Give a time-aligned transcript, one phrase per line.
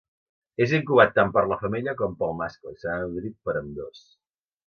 [0.65, 4.01] És incubat tant per la femella, com pel mascle i serà nodrit per ambdós.